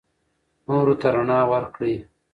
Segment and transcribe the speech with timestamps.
[0.67, 1.95] نورو ته رڼا ورکړئ.